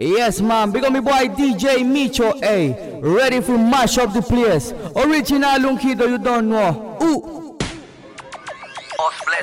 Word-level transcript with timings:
Yes, 0.00 0.40
man, 0.40 0.70
big 0.70 0.84
on 0.84 0.92
me 0.92 1.00
boy 1.00 1.26
DJ 1.26 1.82
Micho, 1.82 2.38
hey, 2.40 3.00
ready 3.02 3.40
for 3.40 3.58
mash 3.58 3.98
up 3.98 4.12
the 4.12 4.22
place. 4.22 4.72
Original 4.94 5.58
Lunkido, 5.58 6.08
you 6.08 6.18
don't 6.18 6.48
know. 6.48 6.96
Ooh. 7.02 7.58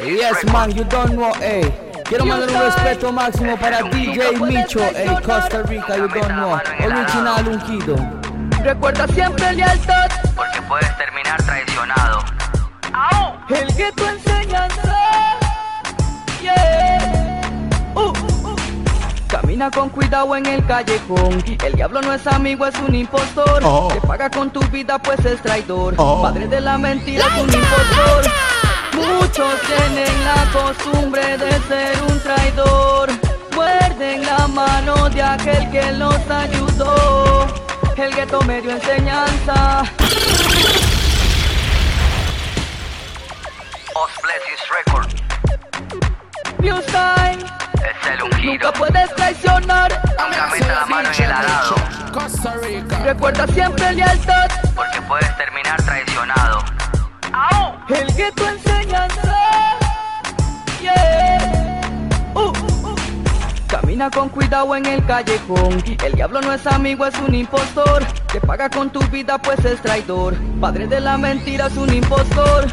Yes, 0.02 0.46
man, 0.46 0.74
you 0.74 0.86
don't 0.86 1.18
know, 1.18 1.34
hey. 1.34 1.70
Quiero 2.06 2.24
mandar 2.24 2.50
un 2.50 2.62
respeto 2.62 3.12
máximo 3.12 3.58
para 3.58 3.84
DJ 3.90 4.40
Micho, 4.40 4.80
hey, 4.96 5.10
Costa 5.26 5.62
Rica, 5.64 5.98
you 5.98 6.08
don't 6.08 6.30
know. 6.30 6.54
Original 6.80 7.44
Lunkido. 7.44 7.98
Recuerda 8.64 9.10
siempre 9.10 9.52
lealtad, 9.52 10.10
porque 10.38 10.62
puedes 10.70 10.98
terminar 10.98 11.44
traicionado. 11.44 12.24
el 13.50 13.76
que 13.76 13.92
tu 13.92 14.06
enseñanza. 14.06 14.96
Yeah. 16.42 17.42
Uh. 17.94 18.35
Camina 19.56 19.72
con 19.72 19.88
cuidado 19.88 20.36
en 20.36 20.46
el 20.48 20.66
callejón. 20.66 21.42
El 21.64 21.76
diablo 21.76 22.02
no 22.02 22.12
es 22.12 22.28
amigo, 22.28 22.68
es 22.68 22.76
un 22.86 22.94
impostor. 22.94 23.62
Oh. 23.64 23.88
Te 23.88 24.06
paga 24.06 24.30
con 24.30 24.50
tu 24.50 24.60
vida, 24.64 25.00
pues 25.00 25.24
es 25.26 25.42
traidor. 25.42 25.94
Oh. 25.96 26.22
Padre 26.22 26.46
de 26.46 26.60
la 26.60 26.78
mentira, 26.78 27.26
es 27.26 27.42
un 27.42 27.54
impostor. 27.54 28.26
Muchos 28.96 29.62
tienen 29.62 30.26
la 30.26 30.52
costumbre 30.52 31.38
de 31.38 31.52
ser 31.70 32.04
un 32.06 32.20
traidor. 32.20 33.10
Muerden 33.56 34.26
la 34.26 34.46
mano 34.50 35.10
de 35.10 35.24
aquel 35.24 35.72
que 35.72 35.90
los 35.94 36.20
ayudó. 36.30 37.48
El 37.96 38.14
gueto 38.14 38.42
me 38.42 38.62
dio 38.62 38.72
enseñanza. 38.72 39.84
Osblesis 43.94 44.68
Record 44.70 45.14
New 46.60 46.82
Time. 46.92 47.65
Es 47.90 48.12
el 48.12 48.24
ungido. 48.24 48.54
Nunca 48.54 48.72
puedes 48.74 49.16
traicionar. 49.16 49.92
Nunca 49.92 50.68
la 50.68 50.86
mano 50.86 51.10
en 51.16 51.24
el 51.24 51.32
arado, 51.32 51.76
Recuerda 53.04 53.48
siempre 53.48 53.92
lealtad. 53.94 54.48
porque 54.76 55.02
puedes 55.02 55.38
terminar 55.38 55.82
traicionado. 55.84 56.64
El 57.90 58.16
que 58.16 58.32
tu 58.32 58.44
enseñanza. 58.46 59.36
Yeah. 60.82 61.82
Uh, 62.34 62.40
uh. 62.50 62.96
Camina 63.68 64.10
con 64.10 64.30
cuidado 64.30 64.76
en 64.76 64.86
el 64.88 65.06
callejón. 65.06 65.84
El 66.04 66.14
diablo 66.14 66.42
no 66.42 66.54
es 66.54 66.66
amigo, 66.66 67.06
es 67.06 67.16
un 67.20 67.36
impostor. 67.36 68.04
Te 68.32 68.42
paga 68.42 68.70
con 68.70 68.90
tu 68.90 69.00
vida, 69.10 69.38
pues 69.38 69.64
es 69.66 69.80
traidor. 69.82 70.34
Padre 70.60 70.88
de 70.88 71.00
la 71.00 71.18
mentira, 71.18 71.68
es 71.68 71.78
un 71.78 71.94
impostor. 71.94 72.66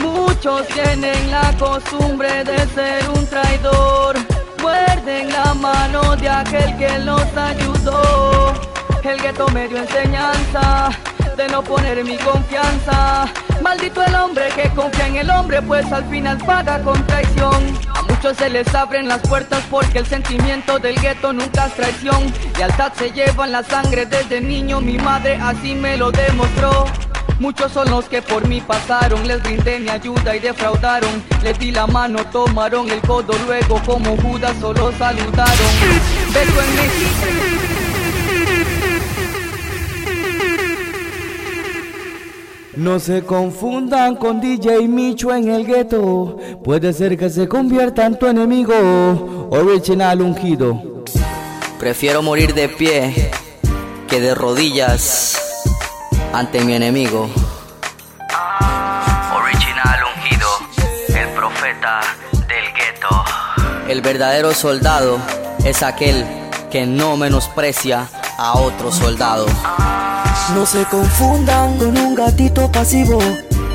Muchos 0.00 0.66
tienen 0.68 1.30
la 1.30 1.52
costumbre 1.58 2.44
de 2.44 2.66
ser 2.68 3.08
un 3.08 3.26
traidor. 3.26 4.16
Muerden 4.62 5.28
la 5.30 5.54
mano 5.54 6.16
de 6.16 6.28
aquel 6.28 6.76
que 6.78 6.98
los 7.00 7.26
ayudó. 7.36 8.54
El 9.02 9.20
gueto 9.20 9.48
me 9.48 9.66
dio 9.66 9.78
enseñanza 9.78 10.90
de 11.36 11.48
no 11.48 11.62
poner 11.62 12.04
mi 12.04 12.16
confianza. 12.18 13.26
Maldito 13.60 14.02
el 14.04 14.14
hombre 14.14 14.44
que 14.54 14.70
confía 14.70 15.08
en 15.08 15.16
el 15.16 15.30
hombre, 15.30 15.60
pues 15.62 15.90
al 15.92 16.04
final 16.04 16.38
paga 16.38 16.80
con 16.82 17.04
traición. 17.06 17.76
A 17.94 18.02
muchos 18.02 18.36
se 18.36 18.50
les 18.50 18.72
abren 18.74 19.08
las 19.08 19.20
puertas 19.22 19.64
porque 19.68 19.98
el 19.98 20.06
sentimiento 20.06 20.78
del 20.78 21.00
gueto 21.00 21.32
nunca 21.32 21.66
es 21.66 21.74
traición. 21.74 22.32
Lealtad 22.56 22.92
se 22.94 23.10
lleva 23.10 23.46
en 23.46 23.52
la 23.52 23.62
sangre 23.64 24.06
desde 24.06 24.40
niño, 24.40 24.80
mi 24.80 24.96
madre 24.98 25.38
así 25.42 25.74
me 25.74 25.96
lo 25.96 26.12
demostró. 26.12 26.86
Muchos 27.38 27.72
son 27.72 27.90
los 27.90 28.04
que 28.06 28.22
por 28.22 28.46
mí 28.46 28.60
pasaron, 28.60 29.26
les 29.26 29.42
brindé 29.42 29.80
mi 29.80 29.88
ayuda 29.88 30.36
y 30.36 30.38
defraudaron. 30.40 31.22
Les 31.42 31.58
di 31.58 31.70
la 31.70 31.86
mano, 31.86 32.24
tomaron 32.32 32.90
el 32.90 33.00
codo, 33.00 33.34
luego 33.46 33.80
como 33.84 34.16
Judas 34.18 34.54
solo 34.60 34.92
saludaron. 34.98 35.70
Beso 36.32 36.62
en 36.62 36.74
mi 36.76 37.62
No 42.76 42.98
se 42.98 43.22
confundan 43.22 44.16
con 44.16 44.40
DJ 44.40 44.88
Micho 44.88 45.34
en 45.34 45.50
el 45.50 45.66
gueto. 45.66 46.38
Puede 46.64 46.94
ser 46.94 47.18
que 47.18 47.28
se 47.28 47.46
convierta 47.46 48.06
en 48.06 48.18
tu 48.18 48.26
enemigo. 48.26 49.48
Original 49.50 50.22
Ungido. 50.22 51.02
Prefiero 51.78 52.22
morir 52.22 52.54
de 52.54 52.70
pie 52.70 53.30
que 54.08 54.20
de 54.20 54.34
rodillas 54.34 55.41
ante 56.32 56.64
mi 56.64 56.74
enemigo. 56.74 57.28
Original 59.34 60.00
ungido, 60.16 60.48
el 61.08 61.28
profeta 61.30 62.00
del 62.32 62.72
gueto. 62.74 63.24
El 63.88 64.00
verdadero 64.00 64.54
soldado 64.54 65.18
es 65.64 65.82
aquel 65.82 66.24
que 66.70 66.86
no 66.86 67.16
menosprecia 67.16 68.08
a 68.38 68.54
otro 68.54 68.90
soldado. 68.90 69.46
No 70.54 70.64
se 70.66 70.84
confundan 70.84 71.76
con 71.76 71.96
un 71.96 72.14
gatito 72.14 72.70
pasivo. 72.72 73.18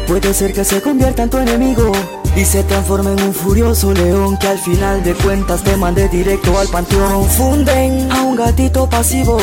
Puede 0.07 0.33
ser 0.33 0.53
que 0.53 0.63
se 0.63 0.81
convierta 0.81 1.23
en 1.23 1.29
tu 1.29 1.37
enemigo 1.37 1.91
y 2.35 2.45
se 2.45 2.63
transforme 2.63 3.11
en 3.13 3.21
un 3.21 3.33
furioso 3.33 3.93
león 3.93 4.37
que 4.37 4.47
al 4.47 4.57
final 4.57 5.03
de 5.03 5.13
cuentas 5.13 5.63
te 5.63 5.75
mande 5.75 6.07
directo 6.07 6.57
al 6.57 6.67
panteón. 6.69 7.11
Confunden 7.11 8.11
a 8.11 8.21
un 8.21 8.35
gatito 8.35 8.89
pasivo. 8.89 9.37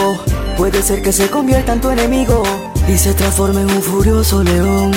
Puede 0.56 0.82
ser 0.82 1.02
que 1.02 1.12
se 1.12 1.28
convierta 1.28 1.74
en 1.74 1.80
tu 1.80 1.90
enemigo 1.90 2.42
y 2.88 2.98
se 2.98 3.14
transforme 3.14 3.62
en 3.62 3.70
un 3.70 3.82
furioso 3.82 4.42
león. 4.42 4.92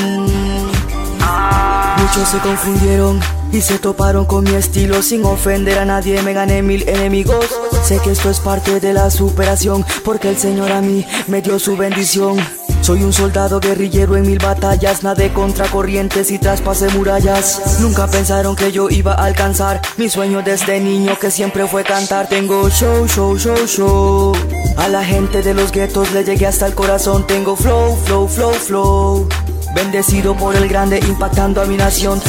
Muchos 1.98 2.30
se 2.30 2.38
confundieron 2.40 3.20
y 3.52 3.62
se 3.62 3.80
toparon 3.80 4.26
con 4.26 4.44
mi 4.44 4.54
estilo 4.54 5.02
sin 5.02 5.26
ofender 5.26 5.80
a 5.80 5.86
nadie. 5.86 6.22
Me 6.22 6.34
gané 6.34 6.62
mil 6.62 6.88
enemigos. 6.88 7.46
Sé 7.84 8.00
que 8.04 8.12
esto 8.12 8.30
es 8.30 8.40
parte 8.40 8.80
de 8.80 8.94
la 8.94 9.10
superación 9.10 9.86
porque 10.04 10.30
el 10.30 10.38
Señor 10.38 10.72
a 10.72 10.82
mí 10.82 11.06
me 11.28 11.42
dio 11.42 11.60
su 11.60 11.78
bendición. 11.78 12.38
Soy 12.82 13.04
un 13.04 13.12
soldado 13.12 13.60
guerrillero 13.60 14.16
en 14.16 14.24
mil 14.24 14.40
batallas, 14.40 15.04
nadé 15.04 15.34
contra 15.34 15.68
corrientes 15.68 16.32
y 16.32 16.40
traspasé 16.40 16.90
murallas. 16.90 17.80
Nunca 17.82 18.08
pensaron 18.08 18.56
que 18.56 18.72
yo 18.72 18.90
iba 18.90 19.14
a 19.14 19.26
alcanzar 19.26 19.82
mi 19.98 20.10
sueño 20.10 20.42
desde 20.44 20.80
niño 20.80 21.18
que 21.20 21.32
siempre 21.32 21.68
fue 21.68 21.84
cantar. 21.84 22.30
Tengo 22.30 22.70
show, 22.70 23.08
show, 23.08 23.38
show, 23.38 23.68
show. 23.68 24.57
A 24.78 24.88
la 24.90 25.04
gente 25.04 25.42
de 25.42 25.54
los 25.56 25.72
guetos 25.72 26.12
le 26.12 26.24
llegué 26.24 26.46
hasta 26.46 26.68
el 26.68 26.76
corazón. 26.76 27.26
Tengo 27.26 27.56
flow, 27.56 27.96
flow, 28.06 28.28
flow, 28.28 28.54
flow. 28.54 29.30
Bendecido 29.74 30.36
por 30.38 30.56
el 30.56 30.68
grande 30.68 31.00
impactando 31.00 31.62
a 31.62 31.66
mi 31.66 31.78
nación. 31.78 32.22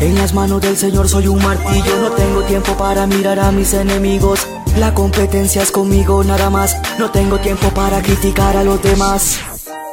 En 0.00 0.16
las 0.16 0.32
manos 0.32 0.60
del 0.60 0.76
Señor 0.76 1.08
soy 1.08 1.26
un 1.26 1.42
martillo. 1.42 2.00
No 2.00 2.12
tengo 2.12 2.42
tiempo 2.44 2.76
para 2.76 3.06
mirar 3.06 3.40
a 3.40 3.50
mis 3.50 3.74
enemigos. 3.74 4.46
La 4.78 4.94
competencia 4.94 5.62
es 5.62 5.72
conmigo 5.72 6.22
nada 6.22 6.48
más. 6.48 6.76
No 6.98 7.10
tengo 7.10 7.38
tiempo 7.38 7.68
para 7.70 8.00
criticar 8.00 8.56
a 8.56 8.62
los 8.62 8.80
demás. 8.82 9.38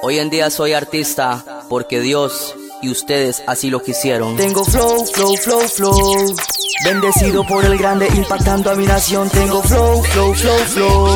Hoy 0.03 0.19
en 0.19 0.29
día 0.29 0.51
soy 0.51 0.73
artista 0.73 1.63
porque 1.67 1.99
Dios 1.99 2.55
y 2.81 2.89
ustedes 2.89 3.43
así 3.47 3.71
lo 3.71 3.81
quisieron. 3.81 4.35
Tengo 4.37 4.63
flow, 4.63 5.03
flow, 5.05 5.35
flow, 5.35 5.61
flow. 5.67 6.35
Bendecido 6.83 7.43
por 7.43 7.65
el 7.65 7.77
grande 7.77 8.07
impactando 8.15 8.71
a 8.71 8.75
mi 8.75 8.85
nación. 8.85 9.29
Tengo 9.29 9.61
flow, 9.63 10.03
flow, 10.03 10.33
flow, 10.33 10.57
flow. 10.67 11.07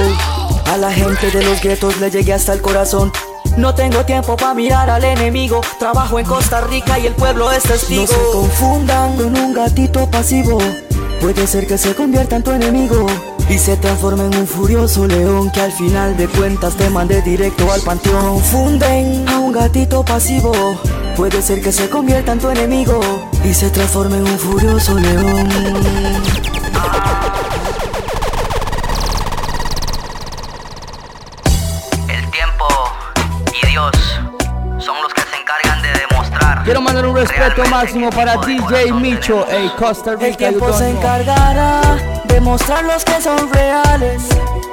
A 0.66 0.78
la 0.78 0.92
gente 0.92 1.30
de 1.30 1.44
los 1.44 1.62
guetos 1.62 1.98
le 2.00 2.10
llegué 2.10 2.34
hasta 2.34 2.54
el 2.54 2.62
corazón. 2.62 3.12
No 3.58 3.76
tengo 3.76 4.04
tiempo 4.06 4.36
para 4.38 4.54
mirar 4.54 4.90
al 4.90 5.04
enemigo. 5.04 5.62
Trabajo 5.78 6.20
en 6.20 6.26
Costa 6.26 6.62
Rica 6.62 6.98
y 6.98 7.08
el 7.08 7.14
pueblo 7.14 7.52
es 7.52 7.64
testigo. 7.64 8.02
No 8.02 8.08
se 8.08 8.32
confundan 8.32 9.16
con 9.16 9.38
un 9.38 9.54
gatito 9.54 10.10
pasivo. 10.10 10.58
Puede 11.20 11.46
ser 11.46 11.68
que 11.68 11.78
se 11.78 11.94
convierta 11.94 12.38
en 12.38 12.44
tu 12.44 12.52
enemigo 12.52 13.06
y 13.48 13.58
se 13.60 13.78
transforme 13.78 14.26
en 14.26 14.36
un 14.36 14.48
furioso 14.48 15.06
león 15.06 15.52
que 15.52 15.62
al 15.62 15.72
final 15.72 16.18
de 16.18 16.28
cuentas 16.28 16.76
te 16.76 16.90
mande 16.90 17.22
directo 17.22 17.72
al 17.72 17.82
panteón. 17.82 18.34
Confunden 18.36 19.30
a 19.30 19.40
un 19.40 19.52
gatito 19.52 20.04
pasivo. 20.04 20.52
Puede 21.16 21.42
ser 21.42 21.62
que 21.62 21.72
se 21.72 21.90
convierta 21.90 22.32
en 22.32 22.40
tu 22.40 22.50
enemigo 22.50 23.30
y 23.44 23.54
se 23.54 23.70
transforme 23.70 24.18
en 24.18 24.24
un 24.24 24.40
furioso 24.40 24.98
león. 24.98 25.48
El 32.08 32.32
tiempo 32.32 32.68
y 33.62 33.68
Dios 33.68 33.92
son 34.80 35.02
los 35.04 35.14
que 35.14 35.22
se 35.22 35.38
encargan 35.38 35.82
de 35.82 35.90
demostrar. 36.10 36.64
Quiero 36.64 36.82
mandar 36.82 37.06
un 37.06 37.16
respeto 37.16 37.64
máximo 37.70 38.10
para 38.10 38.38
DJ 38.38 38.94
Micho, 38.94 39.46
hey, 39.50 39.72
Costa 39.78 40.16
Rica. 40.16 40.28
El 40.28 40.38
tiempo 40.38 40.74
se 40.74 40.90
encargará 40.90 41.82
de 42.26 42.42
mostrar 42.42 42.84
los 42.86 43.04
que 43.04 43.22
son 43.22 43.52
reales, 43.54 44.24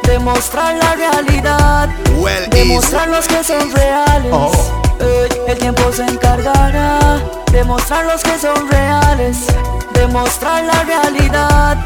demostrar 0.04 0.76
la 0.76 0.94
realidad, 0.94 1.88
Well, 2.16 2.48
demostrar 2.50 3.08
los 3.08 3.26
que 3.26 3.44
son 3.44 3.70
reales. 3.72 4.32
Oh. 4.32 4.87
El 5.00 5.58
tiempo 5.58 5.92
se 5.92 6.04
encargará 6.04 7.18
de 7.52 7.64
mostrar 7.64 8.04
los 8.04 8.22
que 8.22 8.38
son 8.38 8.68
reales, 8.70 9.46
demostrar 9.94 10.64
la 10.64 10.82
realidad. 10.84 11.76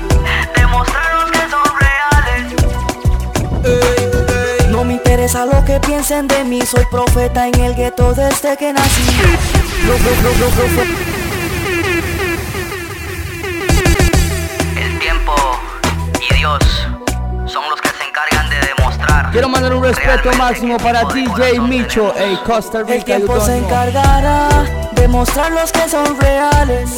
Demostrar 0.56 1.14
los 1.14 1.30
que 1.30 1.38
son 1.50 1.62
reales. 1.80 2.54
No 4.70 4.84
me 4.84 4.94
interesa 4.94 5.46
lo 5.46 5.64
que 5.64 5.78
piensen 5.80 6.26
de 6.28 6.44
mí, 6.44 6.60
soy 6.62 6.84
profeta 6.90 7.46
en 7.46 7.60
el 7.60 7.74
gueto 7.74 8.14
desde 8.14 8.56
que 8.56 8.72
nací. 8.72 9.02
Lo- 9.86 9.98
lo- 9.98 10.38
lo- 10.38 11.12
Dios 16.42 16.88
Quiero 19.32 19.48
mandar 19.48 19.74
un 19.74 19.82
respeto 19.82 20.30
máximo 20.36 20.76
para 20.76 21.04
DJ 21.04 21.58
Micho, 21.60 22.14
ey, 22.16 22.38
Costa 22.44 22.82
Rica. 22.82 22.96
El 22.96 23.04
tiempo 23.04 23.40
se 23.40 23.56
encargará 23.56 24.50
de 24.92 25.08
mostrar 25.08 25.50
los 25.52 25.72
que 25.72 25.88
son 25.88 26.20
reales, 26.20 26.90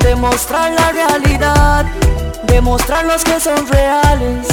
demostrar 0.00 0.70
la 0.72 0.92
realidad, 0.92 1.86
demostrar 2.44 3.06
los 3.06 3.24
que 3.24 3.40
son 3.40 3.66
reales. 3.68 4.46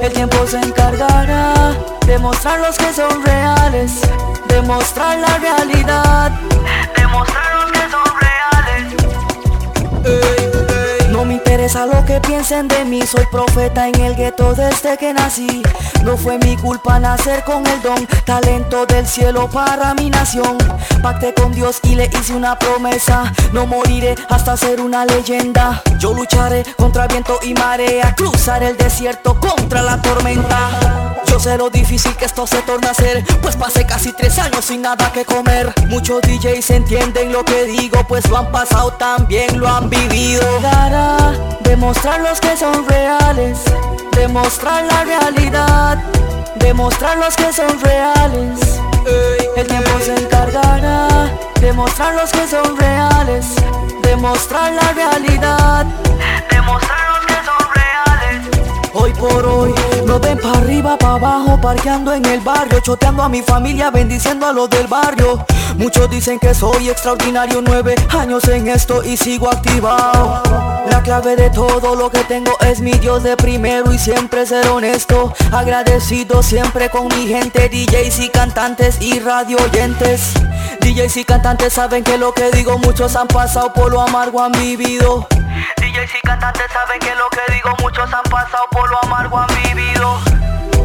el 0.00 0.12
tiempo 0.12 0.46
se 0.46 0.58
encargará 0.58 1.74
de 2.06 2.16
mostrar 2.20 2.60
los 2.60 2.78
que 2.78 2.92
son 2.92 3.24
reales, 3.24 4.00
demostrar 4.46 5.18
la 5.18 5.38
realidad, 5.38 6.30
demostrar 6.96 7.56
los 7.56 7.72
que 7.72 7.90
son 7.90 8.04
reales. 8.20 8.94
Interesa 11.66 11.86
lo 11.92 12.04
que 12.04 12.20
piensen 12.20 12.68
de 12.68 12.84
mí, 12.84 13.02
soy 13.04 13.26
profeta 13.26 13.88
en 13.88 14.00
el 14.00 14.14
gueto 14.14 14.54
desde 14.54 14.96
que 14.96 15.12
nací. 15.12 15.64
No 16.04 16.16
fue 16.16 16.38
mi 16.38 16.56
culpa 16.56 17.00
nacer 17.00 17.42
con 17.42 17.66
el 17.66 17.82
don, 17.82 18.06
talento 18.24 18.86
del 18.86 19.04
cielo 19.04 19.50
para 19.50 19.92
mi 19.94 20.08
nación. 20.08 20.58
Pacté 21.02 21.34
con 21.34 21.50
Dios 21.50 21.80
y 21.82 21.96
le 21.96 22.04
hice 22.04 22.34
una 22.34 22.56
promesa, 22.56 23.32
no 23.52 23.66
moriré 23.66 24.14
hasta 24.28 24.56
ser 24.56 24.80
una 24.80 25.04
leyenda. 25.06 25.82
Yo 25.98 26.14
lucharé 26.14 26.62
contra 26.76 27.08
viento 27.08 27.40
y 27.42 27.52
marea, 27.54 28.14
cruzaré 28.14 28.68
el 28.68 28.76
desierto 28.76 29.36
contra 29.40 29.82
la 29.82 30.00
tormenta. 30.00 31.16
Yo 31.26 31.40
sé 31.40 31.58
lo 31.58 31.68
difícil 31.68 32.14
que 32.14 32.26
esto 32.26 32.46
se 32.46 32.62
torna 32.62 32.90
a 32.90 32.94
ser 32.94 33.22
Pues 33.42 33.56
pasé 33.56 33.84
casi 33.84 34.12
tres 34.12 34.38
años 34.38 34.64
sin 34.64 34.80
nada 34.80 35.12
que 35.12 35.24
comer 35.24 35.70
Muchos 35.88 36.22
DJs 36.22 36.70
entienden 36.70 37.30
lo 37.30 37.44
que 37.44 37.64
digo 37.64 38.06
Pues 38.08 38.26
lo 38.30 38.38
han 38.38 38.50
pasado 38.50 38.92
también, 38.92 39.58
lo 39.58 39.68
han 39.68 39.90
vivido 39.90 40.46
demostrar 41.66 42.20
los 42.20 42.40
que 42.40 42.56
son 42.56 42.86
reales. 42.88 43.58
Demostrar 44.12 44.84
la 44.84 45.04
realidad. 45.04 45.98
Demostrar 46.56 47.18
los 47.18 47.36
que 47.36 47.52
son 47.52 47.80
reales. 47.80 48.80
El 49.56 49.66
tiempo 49.66 49.90
se 50.00 50.14
encargará. 50.14 51.08
Demostrar 51.60 52.14
los 52.14 52.30
que 52.30 52.46
son 52.46 52.76
reales. 52.76 53.46
Demostrar 54.02 54.72
la 54.72 54.92
realidad. 54.92 55.86
Demostrar 56.50 57.15
Hoy 58.98 59.12
por 59.12 59.44
hoy 59.44 59.74
no 60.06 60.18
ven 60.18 60.38
para 60.38 60.56
arriba, 60.58 60.96
para 60.96 61.16
abajo, 61.16 61.60
parqueando 61.60 62.14
en 62.14 62.24
el 62.24 62.40
barrio, 62.40 62.80
choteando 62.80 63.22
a 63.22 63.28
mi 63.28 63.42
familia, 63.42 63.90
bendiciendo 63.90 64.46
a 64.46 64.52
los 64.54 64.70
del 64.70 64.86
barrio. 64.86 65.44
Muchos 65.76 66.08
dicen 66.08 66.38
que 66.38 66.54
soy 66.54 66.88
extraordinario, 66.88 67.60
nueve 67.60 67.94
años 68.18 68.48
en 68.48 68.68
esto 68.68 69.04
y 69.04 69.18
sigo 69.18 69.50
activado. 69.50 70.42
La 70.90 71.02
clave 71.02 71.36
de 71.36 71.50
todo 71.50 71.94
lo 71.94 72.10
que 72.10 72.24
tengo 72.24 72.52
es 72.60 72.80
mi 72.80 72.92
Dios 72.92 73.22
de 73.22 73.36
primero 73.36 73.92
y 73.92 73.98
siempre 73.98 74.46
ser 74.46 74.66
honesto. 74.68 75.34
Agradecido 75.52 76.42
siempre 76.42 76.88
con 76.88 77.08
mi 77.08 77.26
gente, 77.26 77.68
DJs 77.68 78.20
y 78.20 78.28
cantantes 78.30 78.96
y 79.02 79.20
radio 79.20 79.58
oyentes. 79.58 80.32
DJs 80.80 81.18
y 81.18 81.24
cantantes 81.24 81.74
saben 81.74 82.02
que 82.02 82.16
lo 82.16 82.32
que 82.32 82.50
digo 82.50 82.78
muchos 82.78 83.14
han 83.14 83.28
pasado 83.28 83.74
por 83.74 83.92
lo 83.92 84.00
amargo 84.00 84.42
han 84.42 84.52
vivido. 84.52 85.28
DJs 85.76 86.14
y 86.14 86.26
cantantes 86.26 86.66
saben 86.72 86.98
que 87.00 87.14
lo 87.14 87.28
que 87.30 87.52
digo 87.52 87.70
muchos 87.80 88.12
han 88.12 88.22
pasado 88.24 88.64
por 88.70 88.90
lo 88.90 89.02
amargo 89.04 89.38
han 89.38 89.48
vivido. 89.62 90.18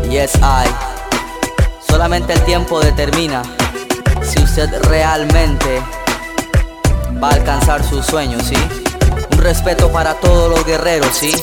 Yes, 0.09 0.35
I. 0.35 0.67
Solamente 1.87 2.33
el 2.33 2.41
tiempo 2.45 2.79
determina 2.79 3.43
si 4.21 4.41
usted 4.41 4.69
realmente 4.83 5.81
va 7.21 7.29
a 7.29 7.33
alcanzar 7.33 7.83
sus 7.83 8.05
sueños, 8.05 8.43
¿sí? 8.43 8.55
Un 9.31 9.37
respeto 9.39 9.91
para 9.91 10.13
todos 10.15 10.49
los 10.49 10.65
guerreros, 10.65 11.09
¿sí? 11.13 11.33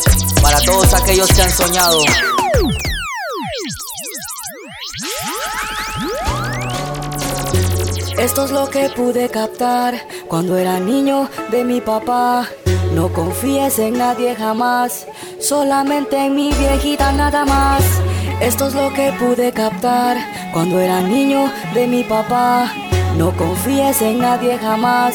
Para 0.42 0.60
todos 0.60 0.92
aquellos 0.94 1.28
que 1.32 1.42
han 1.42 1.50
soñado. 1.50 2.02
Esto 8.18 8.44
es 8.44 8.50
lo 8.50 8.68
que 8.68 8.90
pude 8.90 9.28
captar 9.28 9.94
cuando 10.26 10.56
era 10.56 10.80
niño 10.80 11.30
de 11.50 11.64
mi 11.64 11.80
papá. 11.80 12.48
No 12.92 13.12
confíes 13.12 13.78
en 13.78 13.98
nadie 13.98 14.34
jamás, 14.34 15.06
solamente 15.40 16.16
en 16.16 16.34
mi 16.34 16.52
viejita 16.52 17.12
nada 17.12 17.44
más. 17.44 17.82
Esto 18.40 18.68
es 18.68 18.74
lo 18.74 18.92
que 18.94 19.12
pude 19.12 19.52
captar 19.52 20.16
cuando 20.52 20.80
era 20.80 21.00
niño 21.00 21.52
de 21.74 21.86
mi 21.86 22.02
papá. 22.02 22.72
No 23.16 23.36
confíes 23.36 24.00
en 24.02 24.18
nadie 24.18 24.58
jamás. 24.58 25.14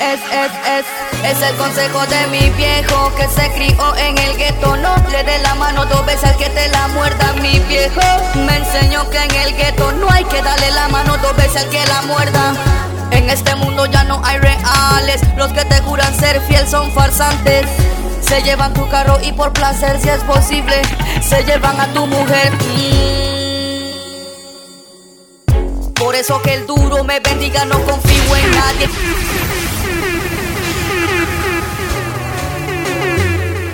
Es, 0.00 0.20
es, 0.20 0.52
es, 0.76 0.86
es 1.30 1.50
el 1.50 1.56
consejo 1.56 2.00
de 2.06 2.26
mi 2.28 2.50
viejo 2.50 3.12
que 3.16 3.28
se 3.28 3.50
crió 3.52 3.96
en 3.96 4.18
el 4.18 4.36
gueto. 4.36 4.76
No 4.76 4.94
le 5.10 5.24
dé 5.24 5.38
la 5.42 5.54
mano 5.54 5.86
dos 5.86 6.04
veces 6.06 6.24
al 6.24 6.36
que 6.36 6.50
te 6.50 6.68
la 6.68 6.88
muerda. 6.88 7.32
Mi 7.40 7.58
viejo 7.60 8.00
me 8.34 8.56
enseñó 8.56 9.08
que 9.10 9.18
en 9.18 9.34
el 9.34 9.56
gueto 9.56 9.92
no 9.92 10.10
hay 10.10 10.24
que 10.24 10.42
darle 10.42 10.70
la 10.72 10.88
mano 10.88 11.16
dos 11.18 11.36
veces 11.36 11.62
al 11.62 11.70
que 11.70 11.84
la 11.86 12.02
muerda. 12.02 12.54
En 13.14 13.30
este 13.30 13.54
mundo 13.54 13.86
ya 13.86 14.02
no 14.04 14.20
hay 14.24 14.38
reales. 14.38 15.20
Los 15.36 15.52
que 15.52 15.64
te 15.64 15.80
juran 15.82 16.12
ser 16.18 16.40
fiel 16.42 16.66
son 16.66 16.90
farsantes. 16.90 17.66
Se 18.20 18.42
llevan 18.42 18.74
tu 18.74 18.88
carro 18.88 19.18
y 19.22 19.32
por 19.32 19.52
placer, 19.52 20.00
si 20.00 20.08
es 20.08 20.22
posible, 20.24 20.82
se 21.22 21.44
llevan 21.44 21.80
a 21.80 21.86
tu 21.92 22.06
mujer. 22.06 22.52
Por 25.94 26.16
eso 26.16 26.42
que 26.42 26.54
el 26.54 26.66
duro 26.66 27.04
me 27.04 27.20
bendiga, 27.20 27.64
no 27.64 27.80
confío 27.84 28.36
en 28.36 28.50
nadie. 28.50 28.88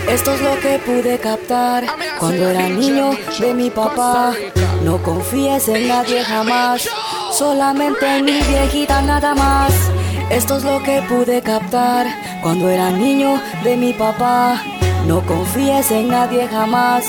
Esto 0.08 0.34
es 0.34 0.40
lo 0.40 0.60
que 0.60 0.78
pude 0.80 1.18
captar 1.18 1.86
cuando 2.18 2.50
era 2.50 2.68
niño 2.68 3.12
de 3.38 3.54
mi 3.54 3.70
papá. 3.70 4.34
No 4.84 5.02
confíes 5.02 5.68
en 5.68 5.88
nadie 5.88 6.24
jamás 6.24 6.88
solamente 7.32 8.06
en 8.16 8.24
mi 8.24 8.40
viejita 8.42 9.00
nada 9.02 9.34
más. 9.34 9.72
Esto 10.30 10.56
es 10.58 10.64
lo 10.64 10.82
que 10.82 11.02
pude 11.02 11.42
captar 11.42 12.06
cuando 12.42 12.68
era 12.68 12.90
niño 12.90 13.40
de 13.64 13.76
mi 13.76 13.92
papá. 13.92 14.62
No 15.06 15.22
confíes 15.22 15.90
en 15.90 16.08
nadie 16.08 16.46
jamás. 16.48 17.04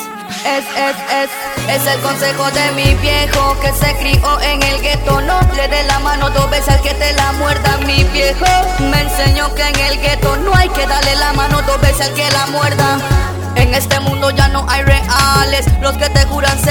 Es, 0.45 0.65
es, 0.65 0.95
es, 1.21 1.29
es 1.69 1.94
el 1.94 2.00
consejo 2.01 2.50
de 2.51 2.71
mi 2.71 2.95
viejo 2.95 3.56
que 3.62 3.71
se 3.73 3.95
crió 3.97 4.39
en 4.41 4.63
el 4.63 4.81
gueto. 4.81 5.21
No 5.21 5.39
le 5.56 5.68
dé 5.68 5.83
la 5.83 6.00
mano 6.00 6.29
dos 6.31 6.50
veces 6.50 6.69
al 6.69 6.81
que 6.81 6.94
te 6.94 7.13
la 7.13 7.31
muerda. 7.33 7.77
Mi 7.85 8.03
viejo 8.06 8.45
me 8.79 9.01
enseñó 9.01 9.53
que 9.53 9.68
en 9.68 9.75
el 9.75 10.00
gueto 10.00 10.35
no 10.38 10.56
hay 10.56 10.69
que 10.69 10.88
darle 10.88 11.15
la 11.15 11.33
mano 11.33 11.62
dos 11.63 11.79
veces 11.81 12.07
al 12.07 12.13
que 12.13 12.29
la 12.31 12.47
muerda. 12.47 12.97
En 13.56 13.75
este 13.75 14.00
mundo 14.00 14.31
ya 14.31 14.47
no 14.47 14.65
hay 14.69 14.83
reales. 14.83 15.65
Los 15.81 15.97
que 15.97 16.09
te 16.09 16.20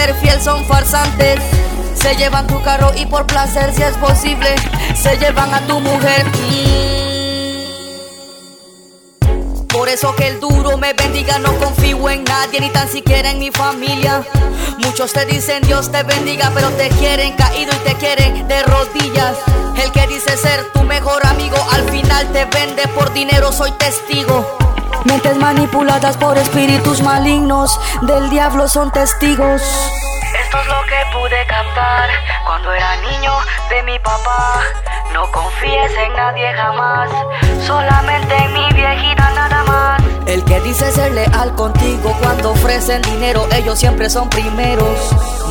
ser 0.01 0.15
fiel 0.15 0.41
son 0.41 0.65
farsantes. 0.65 1.41
Se 1.95 2.15
llevan 2.17 2.47
tu 2.47 2.63
carro 2.63 2.91
y 2.97 3.05
por 3.05 3.27
placer, 3.27 3.75
si 3.75 3.83
es 3.83 3.95
posible, 3.99 4.55
se 4.95 5.19
llevan 5.19 5.53
a 5.53 5.61
tu 5.67 5.79
mujer. 5.81 6.25
Por 9.69 9.89
eso 9.89 10.15
que 10.17 10.29
el 10.29 10.41
duro 10.41 10.79
me 10.79 10.95
bendiga, 10.95 11.39
no 11.39 11.53
confío 11.59 12.09
en 12.09 12.25
nadie, 12.25 12.61
ni 12.61 12.71
tan 12.71 12.89
siquiera 12.89 13.31
en 13.31 13.39
mi 13.39 13.51
familia. 13.51 14.23
Muchos 14.79 15.13
te 15.13 15.27
dicen 15.27 15.63
Dios 15.63 15.93
te 15.93 16.03
bendiga, 16.03 16.51
pero 16.55 16.71
te 16.71 16.89
quieren 17.01 17.35
caído 17.37 17.73
y 17.73 17.89
te 17.89 17.95
quieren 17.97 18.49
de 18.49 18.63
rodillas. 18.63 19.37
El 19.83 19.93
que 19.93 20.07
dice 20.07 20.35
ser 20.39 20.65
tu 20.73 20.83
mejor 20.85 21.27
amigo, 21.27 21.57
al 21.73 21.89
final 21.91 22.27
te 22.33 22.47
vende 22.47 22.89
por 22.89 23.13
dinero, 23.13 23.53
soy 23.53 23.73
testigo. 23.73 24.70
Mentes 25.05 25.37
manipuladas 25.37 26.17
por 26.17 26.37
espíritus 26.37 27.03
malignos, 27.03 27.81
del 28.03 28.31
diablo 28.31 28.69
son 28.69 28.91
testigos. 28.91 29.63
Esto 30.43 30.61
es 30.61 30.67
lo 30.67 30.83
que 30.87 30.97
pude 31.13 31.47
captar 31.47 32.09
cuando 32.45 32.73
era 32.73 32.97
niño 32.97 33.33
de 33.71 33.83
mi 33.83 33.99
papá. 33.99 34.61
No 35.13 35.31
confíes 35.33 35.93
en 35.97 36.15
nadie 36.15 36.53
jamás, 36.55 37.11
solamente 37.67 38.37
en 38.37 38.53
mi 38.53 38.73
viejita 38.73 39.31
nada 39.31 39.65
más. 39.65 40.00
El 40.27 40.45
que 40.45 40.61
dice 40.61 40.91
ser 40.93 41.13
leal 41.13 41.55
contigo 41.55 42.17
cuando 42.21 42.53
ofrecen 42.53 43.03
dinero, 43.03 43.49
ellos 43.53 43.79
siempre 43.79 44.09
son 44.09 44.29
primeros. 44.29 44.99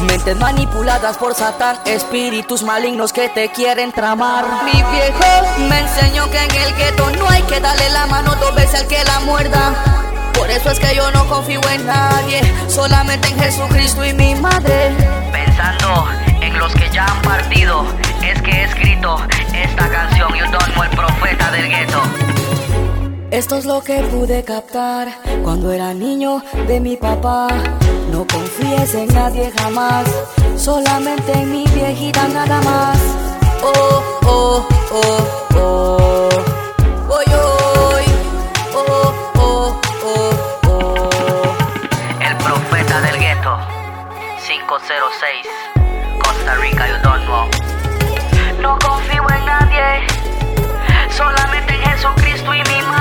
Mentes 0.08 0.38
manipuladas 0.38 1.18
por 1.18 1.36
Satán, 1.36 1.78
espíritus 1.86 2.64
malignos 2.64 3.12
que 3.12 3.30
te 3.30 3.52
quieren 3.52 3.92
tramar. 3.92 4.46
Mi 4.64 4.72
viejo 4.72 5.68
me 5.70 5.80
enseñó 5.80 6.30
que 6.32 6.38
en 6.38 6.56
el 6.56 6.76
gueto 6.76 7.10
no 7.18 7.30
hay 7.30 7.42
que 7.44 7.60
darle 7.60 7.90
la 7.90 8.06
mano 8.08 8.36
dos 8.36 8.56
veces 8.56 8.82
al 8.82 8.88
que 8.88 9.04
la 9.04 9.20
muerda. 9.22 9.74
Por 10.34 10.50
eso 10.50 10.72
es 10.72 10.80
que 10.80 10.96
yo 10.96 11.12
no 11.12 11.28
confío 11.28 11.60
en 11.74 11.86
nadie, 11.86 12.42
solamente 12.70 13.28
en 13.28 13.40
Jesucristo 13.40 14.06
y 14.06 14.14
mi 14.14 14.36
madre. 14.36 14.96
Pensando 15.34 16.08
en 16.42 16.58
los 16.58 16.74
que 16.74 16.90
ya 16.90 17.06
han 17.06 17.22
partido, 17.22 17.86
es 18.24 18.42
que 18.42 18.52
he 18.52 18.64
escrito 18.64 19.18
esta 19.54 19.90
canción, 19.90 20.34
You 20.34 20.46
Don't 20.50 20.78
el 20.82 20.90
profeta 20.96 21.52
del 21.52 21.68
gueto. 21.68 22.02
Esto 23.32 23.58
es 23.58 23.66
lo 23.66 23.82
que 23.82 24.02
pude 24.04 24.44
captar 24.44 25.08
cuando 25.44 25.72
era 25.72 25.94
niño 25.94 26.42
de 26.68 26.80
mi 26.80 26.98
papá. 26.98 27.48
No 28.12 28.26
confíes 28.26 28.96
en 28.96 29.08
nadie 29.10 29.52
jamás, 29.56 30.08
solamente 30.58 31.32
en 31.34 31.52
mi 31.52 31.64
viejita 31.66 32.28
nada 32.28 32.60
más. 32.62 32.98
Oh, 33.64 34.04
oh, 34.26 34.68
oh, 34.92 35.28
oh. 35.56 36.30
Oh, 37.12 37.22
oh, 37.32 38.02
oh, 38.74 39.14
oh, 39.36 39.82
oh, 40.04 40.32
oh. 40.68 41.56
El 42.20 42.36
profeta 42.38 43.02
del 43.02 43.20
gueto, 43.20 43.58
sin 44.40 44.60
506 44.62 45.48
Costa 46.24 46.56
Rica, 46.56 46.88
you 46.88 46.98
don't 47.04 47.24
know. 47.26 47.48
No 48.60 48.78
confío 48.80 49.24
en 49.30 49.46
nadie, 49.46 50.08
solamente 51.16 51.74
en 51.76 51.82
Jesucristo 51.82 52.54
y 52.54 52.58
mi 52.58 52.82
madre. 52.88 52.99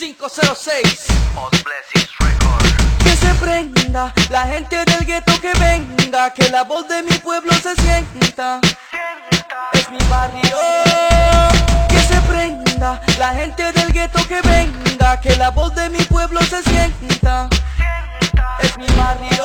506 0.00 1.08
Que 3.04 3.16
se 3.16 3.34
prenda 3.34 4.14
la 4.30 4.46
gente 4.46 4.82
del 4.86 5.04
gueto 5.04 5.38
que 5.42 5.52
venga 5.58 6.32
Que 6.32 6.48
la 6.48 6.64
voz 6.64 6.88
de 6.88 7.02
mi 7.02 7.12
pueblo 7.18 7.52
se 7.52 7.76
sienta. 7.76 8.60
Es 9.74 9.90
mi 9.90 9.98
barrio. 10.08 10.56
Que 11.90 12.00
se 12.00 12.18
prenda 12.22 13.02
la 13.18 13.34
gente 13.34 13.72
del 13.72 13.92
gueto 13.92 14.26
que 14.26 14.40
venga 14.40 15.20
Que 15.20 15.36
la 15.36 15.50
voz 15.50 15.74
de 15.74 15.90
mi 15.90 16.02
pueblo 16.04 16.40
se 16.44 16.62
sienta. 16.62 17.50
Es 18.62 18.78
mi 18.78 18.86
barrio. 18.96 19.44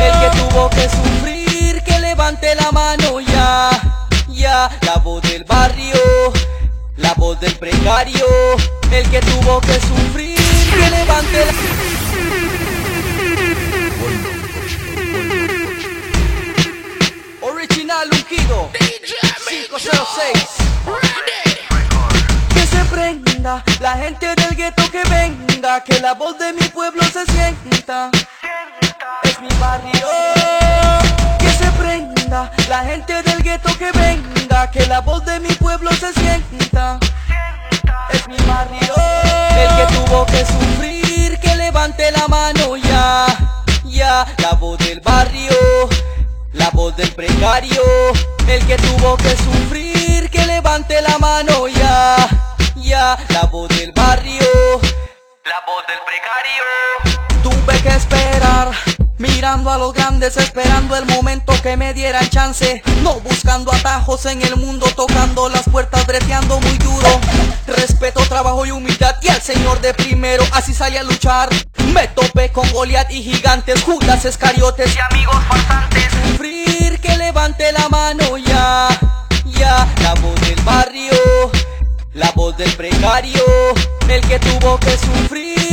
El 0.00 0.12
que 0.20 0.38
tuvo 0.38 0.70
que 0.70 0.88
sufrir 0.88 1.84
que 1.84 2.00
levante 2.00 2.52
la 2.56 2.72
mano 2.72 3.20
ya 3.20 3.70
Ya. 4.26 4.68
La 4.82 4.96
voz 4.96 5.22
del 5.22 5.44
barrio 5.44 6.03
la 7.04 7.12
voz 7.14 7.38
del 7.38 7.54
precario, 7.58 8.26
el 8.90 9.10
que 9.10 9.20
tuvo 9.20 9.60
que 9.60 9.74
sufrir, 9.74 10.38
que 10.38 10.90
levante 10.90 11.44
la... 11.44 11.52
Original 17.42 18.08
Ungido 18.10 18.70
506 19.48 20.32
Que 22.54 22.66
se 22.66 22.84
prenda 22.86 23.62
la 23.80 23.92
gente 23.98 24.34
del 24.34 24.56
gueto 24.56 24.90
que 24.90 25.02
venga 25.10 25.84
Que 25.84 26.00
la 26.00 26.14
voz 26.14 26.38
de 26.38 26.54
mi 26.54 26.66
pueblo 26.68 27.02
se 27.04 27.26
sienta. 27.26 28.10
Es 29.24 29.40
mi 29.42 29.48
barrio 29.60 30.43
la 32.68 32.84
gente 32.84 33.22
del 33.22 33.42
gueto 33.42 33.70
que 33.78 33.92
venga 33.92 34.70
Que 34.70 34.86
la 34.86 35.00
voz 35.00 35.24
de 35.24 35.40
mi 35.40 35.52
pueblo 35.54 35.90
se 35.92 36.12
sienta. 36.12 36.98
Es 38.12 38.28
mi 38.28 38.36
barrio. 38.46 38.94
El 39.56 39.68
que 39.76 39.94
tuvo 39.94 40.26
que 40.26 40.44
sufrir 40.44 41.38
que 41.40 41.56
levante 41.56 42.10
la 42.12 42.28
mano 42.28 42.76
ya. 42.76 43.26
Ya 43.84 44.26
la 44.38 44.52
voz 44.52 44.78
del 44.78 45.00
barrio 45.00 45.54
la 46.54 46.70
voz 46.70 46.96
del 46.96 47.12
precario, 47.12 47.82
el 48.48 48.66
que 48.66 48.76
tuvo 48.76 49.16
que 49.16 49.36
sufrir, 49.36 50.30
que 50.30 50.46
levante 50.46 51.00
la 51.02 51.18
mano 51.18 51.68
ya, 51.68 52.16
ya, 52.76 53.18
la 53.30 53.42
voz 53.50 53.68
del 53.68 53.92
barrio, 53.92 54.46
la 55.44 55.60
voz 55.66 55.84
del 55.88 55.98
precario. 56.06 56.64
Tuve 57.42 57.82
que 57.82 57.88
esperar, 57.88 58.70
mirando 59.18 59.70
a 59.70 59.78
los 59.78 59.92
grandes, 59.92 60.36
esperando 60.36 60.96
el 60.96 61.06
momento 61.06 61.52
que 61.62 61.76
me 61.76 61.94
dieran 61.94 62.28
chance, 62.30 62.82
no 63.02 63.20
buscando 63.20 63.72
atajos 63.72 64.26
en 64.26 64.42
el 64.42 64.56
mundo, 64.56 64.86
tocando 64.96 65.48
las 65.48 65.68
puertas, 65.68 66.06
breteando 66.06 66.60
muy 66.60 66.78
duro. 66.78 67.08
Respeto, 67.66 68.20
trabajo 68.28 68.66
y 68.66 68.70
humildad 68.70 69.16
y 69.22 69.28
al 69.28 69.40
Señor 69.40 69.80
de 69.80 69.94
primero, 69.94 70.44
así 70.52 70.74
salí 70.74 70.96
a 70.96 71.02
luchar. 71.02 71.48
Me 71.92 72.08
topé 72.08 72.50
con 72.50 72.70
Goliat 72.72 73.10
y 73.10 73.22
gigantes, 73.22 73.82
Judas, 73.82 74.24
Escariotes 74.24 74.94
y 74.94 74.98
amigos 75.14 75.36
farsantes. 75.48 76.12
Sufrir, 76.28 77.00
que 77.00 77.16
levante 77.16 77.70
la 77.72 77.88
mano 77.88 78.36
ya, 78.36 78.88
ya, 79.46 79.86
la 80.02 80.14
voz 80.14 80.40
del 80.40 80.60
barrio, 80.62 81.12
la 82.14 82.30
voz 82.32 82.56
del 82.56 82.72
precario, 82.74 83.42
el 84.08 84.20
que 84.22 84.38
tuvo 84.38 84.78
que 84.78 84.96
sufrir, 84.98 85.63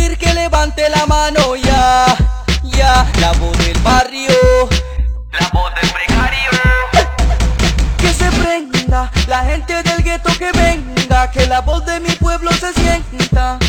la 11.52 11.60
voz 11.60 11.86
de 11.86 12.00
mi 12.00 12.12
pueblo 12.12 12.50
se 12.54 12.72
sienta. 12.72 13.60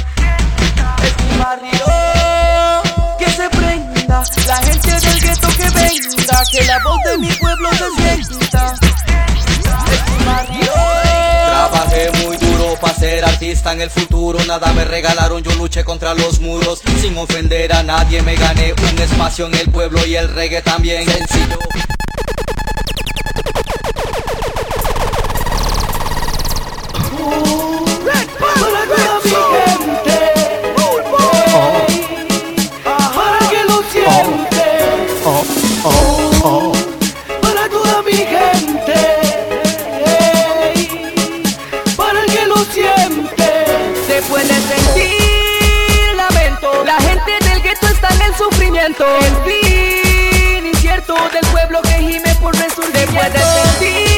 Es 1.03 1.25
mi 1.25 1.37
barrio. 1.37 1.85
Que 3.19 3.29
se 3.29 3.51
prenda 3.51 4.23
la 4.47 4.57
gente 4.59 4.89
del 5.01 5.21
gueto 5.21 5.49
que 5.49 5.69
venga, 5.71 6.45
que 6.53 6.65
la 6.65 6.79
voz 6.85 6.99
de 7.11 7.19
mi 7.19 7.33
pueblo 7.33 7.69
se 7.73 7.91
sienta. 8.01 8.75
Es 9.93 10.11
mi 10.11 10.25
barrio. 10.25 10.73
Trabajé 11.45 12.13
muy 12.23 12.37
duro 12.37 12.77
para 12.81 12.95
ser 12.95 13.25
artista 13.25 13.73
en 13.73 13.81
el 13.81 13.91
futuro 13.91 14.39
Nada 14.45 14.73
me 14.73 14.85
regalaron, 14.85 15.43
yo 15.43 15.53
luché 15.55 15.85
contra 15.85 16.15
los 16.15 16.41
muros 16.41 16.81
Sin 17.01 17.17
ofender 17.19 17.73
a 17.73 17.83
nadie 17.83 18.23
me 18.23 18.35
gané 18.35 18.73
un 18.73 18.99
espacio 18.99 19.47
en 19.47 19.55
el 19.55 19.71
pueblo 19.71 20.05
y 20.07 20.17
el 20.17 20.33
reggae 20.33 20.63
también 20.63 21.05
sencillo 21.05 21.59
siente. 42.73 43.65
Se 44.07 44.23
puede 44.23 44.55
sentir 44.55 46.17
lamento 46.17 46.85
La 46.85 47.01
gente 47.01 47.33
del 47.49 47.63
gueto 47.63 47.87
está 47.87 48.09
en 48.15 48.23
el 48.23 48.35
sufrimiento 48.35 49.07
El 49.21 49.51
fin 49.51 50.67
incierto 50.67 51.15
del 51.33 51.47
pueblo 51.51 51.81
que 51.83 51.91
gime 51.91 52.35
por 52.41 52.55
resurgimiento 52.57 52.99
Se 52.99 53.07
puede 53.07 53.39
sentir 53.39 54.12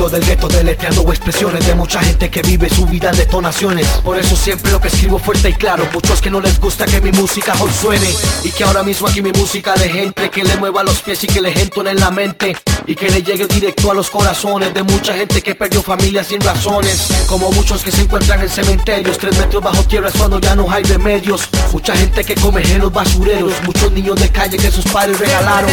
Sello 0.00 0.08
del 0.08 0.24
gueto 0.24 0.48
deleteando 0.48 1.02
expresiones 1.12 1.66
de 1.66 1.74
mucha 1.74 2.00
gente 2.00 2.30
que 2.30 2.40
vive 2.40 2.70
su 2.70 2.86
vida 2.86 3.10
en 3.10 3.16
detonaciones. 3.16 3.86
Por 4.02 4.18
eso 4.18 4.34
siempre 4.34 4.72
lo 4.72 4.80
que 4.80 4.88
escribo 4.88 5.18
fuerte 5.18 5.50
y 5.50 5.52
claro 5.52 5.86
Muchos 5.92 6.22
que 6.22 6.30
no 6.30 6.40
les 6.40 6.58
gusta 6.58 6.86
que 6.86 7.02
mi 7.02 7.12
música 7.12 7.52
hoy 7.60 7.70
suene. 7.70 8.08
Y 8.42 8.50
que 8.50 8.64
ahora 8.64 8.82
mismo 8.82 9.08
aquí 9.08 9.20
mi 9.20 9.30
música 9.32 9.74
de 9.74 9.90
gente 9.90 10.30
Que 10.30 10.42
le 10.42 10.56
mueva 10.56 10.82
los 10.84 11.02
pies 11.02 11.22
y 11.24 11.26
que 11.26 11.42
le 11.42 11.52
entone 11.60 11.90
en 11.90 12.00
la 12.00 12.10
mente. 12.10 12.56
Y 12.86 12.94
que 12.94 13.10
le 13.10 13.22
llegue 13.22 13.46
directo 13.46 13.90
a 13.90 13.94
los 13.94 14.08
corazones 14.08 14.72
De 14.72 14.82
mucha 14.82 15.12
gente 15.12 15.42
que 15.42 15.54
perdió 15.54 15.82
familia 15.82 16.24
sin 16.24 16.40
razones. 16.40 17.08
Como 17.26 17.52
muchos 17.52 17.82
que 17.82 17.90
se 17.90 18.00
encuentran 18.00 18.40
en 18.40 18.48
cementerios 18.48 19.18
Tres 19.18 19.36
metros 19.36 19.62
bajo 19.62 19.82
tierra 19.84 20.08
es 20.08 20.14
cuando 20.14 20.40
ya 20.40 20.54
no 20.54 20.70
hay 20.70 20.82
remedios. 20.84 21.46
Mucha 21.72 21.94
gente 21.94 22.24
que 22.24 22.34
come 22.36 22.62
en 22.62 22.78
los 22.78 22.92
basureros 22.92 23.52
Muchos 23.66 23.92
niños 23.92 24.18
de 24.18 24.30
calle 24.30 24.56
que 24.56 24.70
sus 24.70 24.84
padres 24.86 25.18
regalaron 25.18 25.70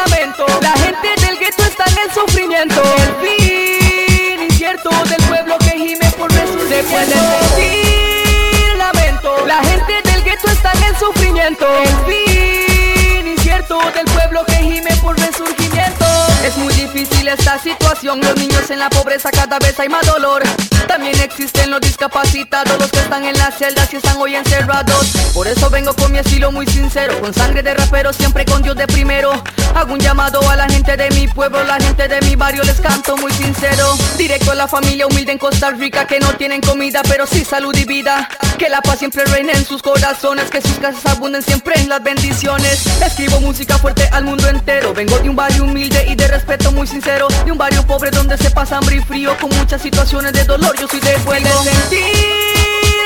lamento. 0.00 0.46
La 0.60 0.72
gente 0.84 1.08
del 1.26 1.38
gueto 1.38 1.62
está 1.64 1.84
en 1.90 1.98
el 1.98 2.10
sufrimiento. 2.12 2.82
El 3.04 3.12
fin 3.22 4.42
incierto 4.50 4.90
del 5.10 5.22
pueblo 5.28 5.58
que 5.58 5.70
gime 5.70 6.10
por 6.16 6.30
resurgimiento 6.32 6.74
Se 6.74 6.82
puede 6.84 7.14
sentir 7.40 8.76
lamento. 8.76 9.46
La 9.46 9.60
gente 9.64 9.94
del 10.02 10.22
gueto 10.22 10.48
está 10.48 10.72
en 10.72 10.82
el 10.84 10.96
sufrimiento. 10.96 11.66
El 11.82 11.96
fin 12.08 13.26
incierto 13.26 13.78
del 13.94 14.06
pueblo 14.06 14.44
que 14.46 14.56
gime 14.56 14.94
por 15.02 15.18
resurgimiento 15.18 16.07
Es 16.44 16.56
muy 16.56 16.72
difícil 16.74 17.28
esta 17.28 17.58
situación. 17.58 18.20
Los 18.20 18.36
niños 18.36 18.70
en 18.70 18.78
la 18.78 18.88
pobreza 18.90 19.30
cada 19.30 19.58
vez 19.58 19.78
hay 19.78 19.88
más 19.88 20.06
dolor. 20.06 20.42
También 20.86 21.20
existen 21.20 21.70
los 21.70 21.82
discapacitados 21.82 22.78
Los 22.78 22.90
que 22.90 23.00
están 23.00 23.22
en 23.24 23.36
las 23.36 23.58
celdas 23.58 23.92
y 23.92 23.96
están 23.96 24.16
hoy 24.16 24.34
encerrados. 24.36 25.08
Por 25.34 25.46
eso 25.46 25.68
vengo 25.68 25.94
con 25.94 26.10
mi 26.10 26.18
estilo 26.18 26.50
muy 26.50 26.66
sincero 26.66 27.20
Con 27.20 27.34
sangre 27.34 27.62
de 27.62 27.74
rapero 27.74 28.12
siempre 28.12 28.44
con 28.46 28.62
Dios 28.62 28.74
de 28.76 28.86
primero. 28.86 29.30
Hago 29.74 29.92
un 29.92 30.00
llamado 30.00 30.40
a 30.48 30.56
la 30.56 30.66
gente 30.68 30.96
de 30.96 31.10
mi 31.10 31.28
pueblo 31.28 31.62
La 31.64 31.76
gente 31.76 32.08
de 32.08 32.20
mi 32.22 32.36
barrio 32.36 32.62
les 32.64 32.80
canto 32.80 33.16
muy 33.18 33.32
sincero. 33.32 33.96
Directo 34.16 34.52
a 34.52 34.54
la 34.54 34.66
familia 34.66 35.06
humilde 35.06 35.32
en 35.32 35.38
Costa 35.38 35.70
Rica 35.70 36.06
Que 36.06 36.18
no 36.20 36.32
tienen 36.34 36.60
comida 36.60 37.02
pero 37.02 37.26
sí 37.26 37.44
salud 37.44 37.76
y 37.76 37.84
vida 37.84 38.28
Que 38.58 38.68
la 38.68 38.82
paz 38.82 38.98
siempre 38.98 39.24
reine 39.26 39.52
en 39.52 39.64
sus 39.64 39.82
corazones 39.82 40.50
Que 40.50 40.60
sus 40.60 40.78
casas 40.78 41.06
abunden 41.06 41.42
siempre 41.42 41.74
en 41.76 41.88
las 41.88 42.02
bendiciones. 42.02 42.84
Escribo 43.00 43.40
música 43.40 43.78
fuerte 43.78 44.08
al 44.10 44.24
mundo 44.24 44.48
entero. 44.48 44.92
Vengo 44.92 45.16
de 45.20 45.30
un 45.30 45.36
barrio 45.36 45.62
humilde 45.62 46.04
y 46.08 46.16
de 46.16 46.26
respeto 46.26 46.72
muy 46.72 46.86
sincero 46.86 47.28
De 47.44 47.52
un 47.52 47.58
barrio 47.58 47.86
pobre 47.86 48.10
donde 48.10 48.36
se 48.36 48.50
pasa 48.50 48.78
hambre 48.78 48.96
y 48.96 49.00
frío 49.00 49.36
Con 49.40 49.50
muchas 49.56 49.80
situaciones 49.80 50.32
de 50.32 50.42
dolor 50.44 50.76
yo 50.76 50.88
soy 50.88 50.98
de 51.00 51.12
fuego 51.20 51.48
sentir 51.62 52.02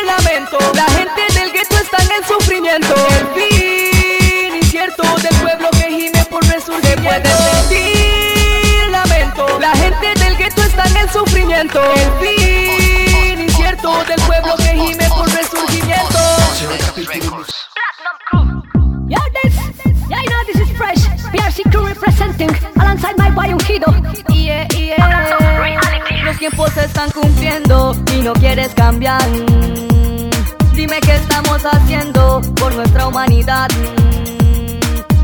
lamento. 0.07 0.59
La 0.75 0.85
gente 0.85 1.23
del 1.35 1.53
gueto 1.53 1.77
está 1.77 2.03
en 2.03 2.13
el 2.13 2.25
sufrimiento. 2.27 2.95
El 2.95 3.27
fin 3.35 4.57
incierto 4.57 5.03
del 5.03 5.37
pueblo 5.41 5.69
que 5.73 5.91
gime 5.91 6.25
por 6.31 6.45
resurgimiento. 6.47 7.29
Sentir 7.69 8.89
lamento. 8.91 9.59
La 9.61 9.73
gente 9.73 10.15
del 10.19 10.37
gueto 10.37 10.63
está 10.63 10.85
en 10.85 10.97
el 10.97 11.11
sufrimiento. 11.11 11.83
El 11.95 12.27
fin 12.27 13.41
incierto 13.41 14.05
del 14.05 14.21
pueblo 14.23 14.57
que 14.57 14.75
gime 14.75 15.09
por 15.09 15.27
resurgimiento 15.27 15.42
tiempos 26.43 26.73
se 26.73 26.85
están 26.87 27.09
cumpliendo 27.13 27.95
y 28.17 28.21
no 28.21 28.33
quieres 28.33 28.75
cambiar. 28.75 29.23
Dime 30.75 30.99
qué 30.99 31.15
estamos 31.15 31.63
haciendo 31.65 32.41
por 32.57 32.75
nuestra 32.75 33.07
humanidad. 33.07 33.69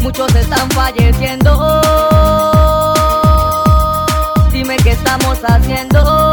Muchos 0.01 0.33
están 0.37 0.71
falleciendo. 0.71 1.83
Dime 4.53 4.77
qué 4.77 4.93
estamos 4.93 5.39
haciendo. 5.43 6.31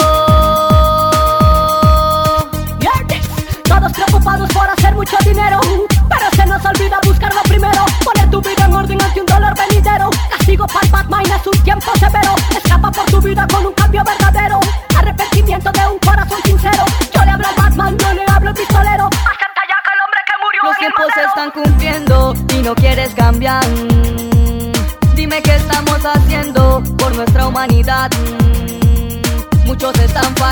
Todos 3.64 3.92
preocupados 3.92 4.50
por 4.54 4.70
hacer 4.70 4.94
mucho 4.94 5.18
dinero, 5.26 5.60
pero 6.08 6.26
se 6.36 6.46
nos 6.46 6.64
olvida 6.64 7.00
buscarlo 7.08 7.42
primero. 7.46 7.86
Poner 8.04 8.30
tu 8.30 8.40
vida 8.40 8.66
en 8.66 8.76
orden 8.76 9.02
ante 9.02 9.20
un 9.20 9.26
dolor 9.26 9.56
venidero. 9.56 10.12
Castigo 10.30 10.68
para 10.68 10.88
Batman 10.92 11.24
es 11.26 11.48
un 11.48 11.64
tiempo 11.64 11.92
severo. 12.00 12.36
Escapa 12.56 12.92
por 12.92 13.06
tu 13.06 13.20
vida 13.20 13.48
con 13.52 13.66
un 13.66 13.74
cambio 13.74 14.04
verdadero. 14.04 14.25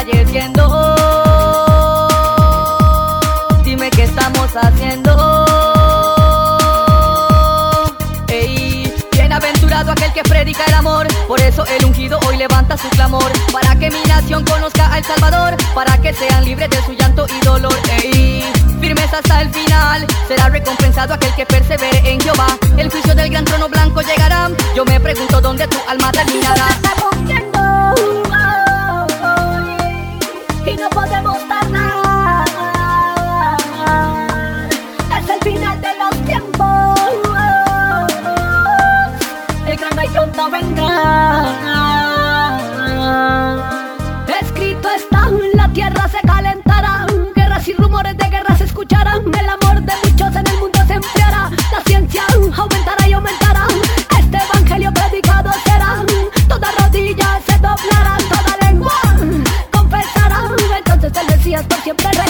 Falleciendo. 0.03 0.67
Dime 3.63 3.89
qué 3.89 4.03
estamos 4.03 4.49
haciendo. 4.55 5.45
Ey, 8.27 8.93
bienaventurado 9.11 9.91
aquel 9.91 10.11
que 10.13 10.23
predica 10.23 10.65
el 10.65 10.73
amor. 10.73 11.07
Por 11.27 11.39
eso 11.39 11.65
el 11.65 11.85
ungido 11.85 12.19
hoy 12.27 12.37
levanta 12.37 12.77
su 12.77 12.89
clamor. 12.89 13.31
Para 13.51 13.75
que 13.77 13.89
mi 13.89 14.03
nación 14.03 14.43
conozca 14.45 14.93
al 14.93 15.03
Salvador. 15.03 15.55
Para 15.73 15.97
que 15.99 16.13
sean 16.13 16.43
libres 16.43 16.69
de 16.69 16.83
su 16.83 16.93
llanto 16.93 17.25
y 17.27 17.45
dolor. 17.45 17.75
Ey, 18.01 18.43
firmes 18.81 19.13
hasta 19.13 19.41
el 19.41 19.49
final. 19.51 20.05
Será 20.27 20.49
recompensado 20.49 21.13
aquel 21.13 21.33
que 21.35 21.45
persevere 21.45 22.01
en 22.11 22.19
Jehová. 22.19 22.47
El 22.77 22.89
juicio 22.89 23.15
del 23.15 23.29
gran 23.29 23.45
trono 23.45 23.69
blanco 23.69 24.01
llegará. 24.01 24.49
Yo 24.75 24.83
me 24.85 24.99
pregunto 24.99 25.39
dónde 25.39 25.67
tu 25.67 25.77
alma 25.87 26.11
terminará. 26.11 26.67
Es 35.15 35.29
el 35.29 35.39
final 35.43 35.81
de 35.81 35.89
los 35.99 36.25
tiempos. 36.25 36.99
El 39.67 39.77
gran 39.77 39.95
pronto 40.11 40.49
vendrá. 40.49 40.89
Escrito 44.41 44.89
está, 44.89 45.29
la 45.53 45.69
tierra 45.69 46.07
se 46.07 46.19
calentará. 46.25 47.05
Guerras 47.35 47.67
y 47.67 47.73
rumores 47.73 48.17
de 48.17 48.29
guerra 48.29 48.57
se 48.57 48.63
escucharán. 48.65 49.23
El 49.33 49.49
amor 49.49 49.81
de 49.81 49.93
muchos 50.03 50.35
en 50.35 50.47
el 50.47 50.59
mundo 50.59 50.79
se 50.87 50.93
enfriará. 50.93 51.51
La 51.71 51.81
ciencia 51.85 52.23
y 52.31 52.59
aumentará. 52.59 52.92
Mesías 61.53 61.67
por 61.67 61.83
siempre 61.83 62.22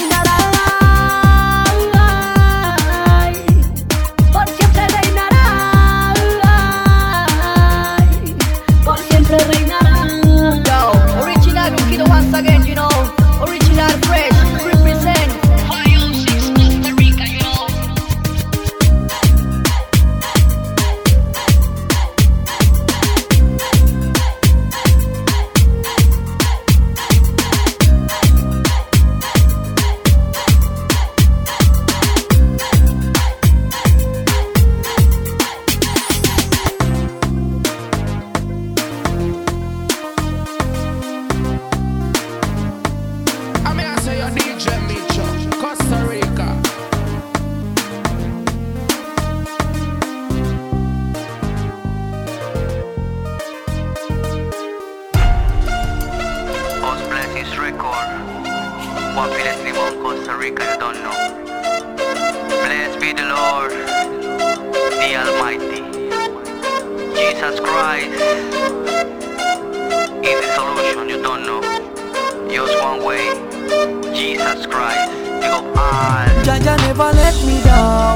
me 77.45 77.61
down. 77.63 78.15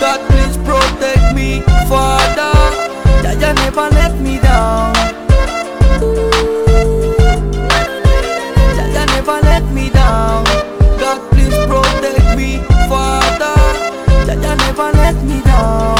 God 0.00 0.20
please 0.28 0.56
protect 0.58 1.34
me, 1.34 1.62
Father. 1.88 2.54
Jaja 3.22 3.54
never 3.54 3.88
let 3.90 4.14
me 4.20 4.38
down. 4.38 4.94
Jaja 8.76 9.04
never 9.14 9.38
let 9.42 9.64
me 9.72 9.90
down. 9.90 10.44
God 10.98 11.20
please 11.30 11.56
protect 11.66 12.36
me, 12.36 12.58
Father. 12.88 13.56
Jaja 14.26 14.56
never 14.58 14.90
let 14.98 15.16
me 15.24 15.40
down. 15.42 15.96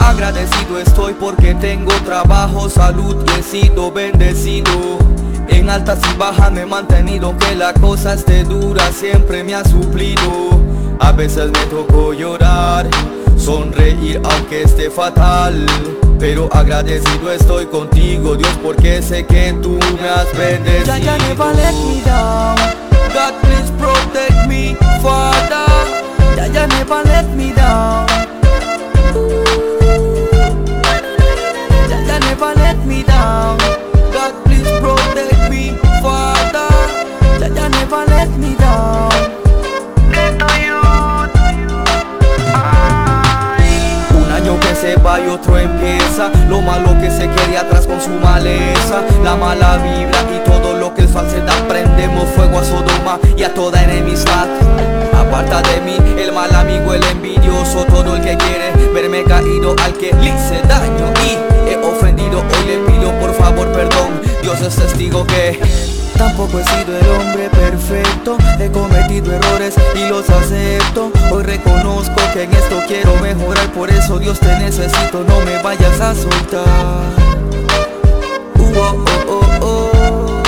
Agradecido 0.00 0.78
estoy 0.78 1.14
porque 1.14 1.54
tengo 1.54 1.92
trabajo, 2.04 2.68
salud 2.70 3.16
y 3.38 3.42
bendecido. 3.90 5.13
En 5.48 5.70
altas 5.70 5.98
y 6.12 6.16
bajas 6.16 6.52
me 6.52 6.62
he 6.62 6.66
mantenido, 6.66 7.36
que 7.38 7.54
la 7.54 7.72
cosa 7.74 8.14
esté 8.14 8.44
dura 8.44 8.90
siempre 8.92 9.42
me 9.44 9.54
ha 9.54 9.64
suplido. 9.64 10.60
A 11.00 11.12
veces 11.12 11.50
me 11.50 11.66
tocó 11.66 12.12
llorar, 12.12 12.86
sonreír 13.36 14.20
aunque 14.24 14.62
esté 14.62 14.90
fatal. 14.90 15.66
Pero 16.18 16.48
agradecido 16.52 17.30
estoy 17.32 17.66
contigo, 17.66 18.36
Dios, 18.36 18.52
porque 18.62 19.02
sé 19.02 19.26
que 19.26 19.52
tú 19.62 19.78
me 20.00 20.08
has 20.08 20.36
bendecido. 20.36 20.86
Ya, 20.86 20.98
ya 20.98 21.18
never 21.18 21.54
let 21.54 21.72
me 21.72 22.00
down. 22.04 22.56
God 23.12 23.34
please 23.42 23.70
protect 23.78 24.48
me, 24.48 24.76
Father. 25.02 25.66
Ya, 26.36 26.46
ya 26.46 26.66
never 26.66 27.04
let 27.04 27.28
me 27.36 27.52
down. 27.52 28.06
Jaja 31.88 32.18
never 32.20 32.54
let 32.56 32.76
me 32.86 33.02
down. 33.02 33.93
empieza. 45.58 46.30
Lo 46.48 46.60
malo 46.60 46.98
que 47.00 47.10
se 47.10 47.28
quede 47.28 47.58
atrás 47.58 47.86
con 47.86 48.00
su 48.00 48.10
maleza. 48.10 49.02
La 49.22 49.36
mala 49.36 49.76
vibra 49.78 50.18
y 50.34 50.48
todo 50.48 50.74
lo 50.74 50.94
que 50.94 51.02
es 51.04 51.10
falsedad. 51.10 51.66
Prendemos 51.68 52.28
fuego 52.30 52.58
a 52.58 52.64
Sodoma 52.64 53.18
y 53.36 53.42
a 53.42 53.52
toda 53.52 53.82
enemistad. 53.82 54.46
Aparta 55.12 55.62
de 55.62 55.80
mí 55.80 55.96
el 56.20 56.32
mal 56.32 56.54
amigo, 56.54 56.92
el 56.92 57.02
envidioso 57.04 57.84
Todo 57.84 58.16
el 58.16 58.22
que 58.22 58.36
quiere 58.36 58.72
verme 58.92 59.24
caído 59.24 59.74
Al 59.82 59.92
que 59.94 60.12
le 60.12 60.28
hice 60.28 60.60
daño 60.66 61.12
y 61.24 61.53
Dios 64.58 64.68
es 64.68 64.76
testigo 64.76 65.26
que 65.26 65.58
Tampoco 66.16 66.60
he 66.60 66.64
sido 66.64 66.96
el 66.96 67.08
hombre 67.08 67.50
perfecto, 67.50 68.38
he 68.60 68.70
cometido 68.70 69.32
errores 69.32 69.74
y 69.96 70.08
los 70.08 70.30
acepto. 70.30 71.10
Hoy 71.32 71.42
reconozco 71.42 72.14
que 72.32 72.44
en 72.44 72.52
esto 72.52 72.80
quiero 72.86 73.16
mejorar, 73.16 73.72
por 73.72 73.90
eso 73.90 74.20
Dios 74.20 74.38
te 74.38 74.56
necesito, 74.58 75.24
no 75.26 75.40
me 75.40 75.60
vayas 75.60 76.00
a 76.00 76.14
soltar. 76.14 77.02
Uh, 78.56 78.78
oh, 78.78 79.04
oh, 79.28 79.40
oh, 79.60 80.42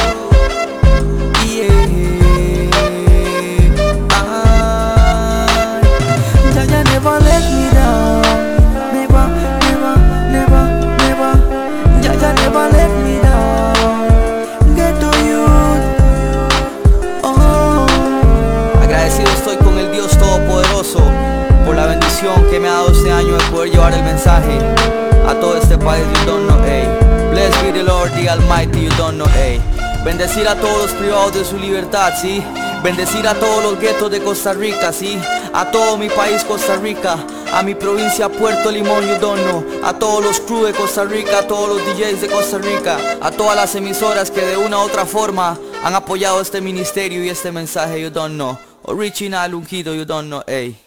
a 24.24 25.35
todo 25.40 25.57
este 25.57 25.76
país, 25.79 26.05
you 26.07 26.26
don't 26.26 26.46
know, 26.46 26.64
ey. 26.64 26.87
Blessed 27.31 27.62
be 27.62 27.72
the 27.72 27.83
Lord, 27.83 28.11
the 28.12 28.29
Almighty, 28.29 28.85
you 28.85 28.90
don't 28.96 29.16
know, 29.16 29.29
ey. 29.37 29.61
Bendecir 30.05 30.48
a 30.48 30.55
todos 30.55 30.85
los 30.85 30.92
privados 30.92 31.35
de 31.35 31.44
su 31.44 31.59
libertad, 31.59 32.12
sí. 32.20 32.42
Bendecir 32.83 33.26
a 33.26 33.35
todos 33.35 33.62
los 33.62 33.81
guetos 33.81 34.11
de 34.11 34.22
Costa 34.22 34.52
Rica, 34.52 34.92
sí. 34.92 35.18
A 35.52 35.70
todo 35.70 35.98
mi 35.98 36.09
país, 36.09 36.44
Costa 36.44 36.76
Rica. 36.76 37.18
A 37.52 37.62
mi 37.62 37.74
provincia 37.74 38.29
Puerto 38.29 38.70
Limón, 38.70 39.07
you 39.07 39.16
don't 39.20 39.40
know. 39.42 39.64
A 39.85 39.92
todos 39.98 40.24
los 40.24 40.40
crews 40.40 40.68
de 40.68 40.72
Costa 40.72 41.05
Rica, 41.05 41.40
a 41.40 41.46
todos 41.46 41.68
los 41.68 41.87
DJs 41.87 42.20
de 42.20 42.29
Costa 42.29 42.59
Rica. 42.59 42.96
A 43.20 43.31
todas 43.31 43.57
las 43.57 43.74
emisoras 43.74 44.31
que 44.31 44.44
de 44.46 44.57
una 44.57 44.79
u 44.79 44.83
otra 44.83 45.05
forma 45.05 45.59
han 45.85 45.94
apoyado 45.94 46.40
este 46.40 46.61
ministerio 46.61 47.24
y 47.24 47.29
este 47.29 47.50
mensaje, 47.52 48.00
you 48.00 48.11
don't 48.11 48.35
know. 48.35 48.57
Original 48.83 49.55
ungido, 49.55 49.94
you 49.94 50.05
don't 50.05 50.29
know, 50.29 50.42
ey. 50.46 50.86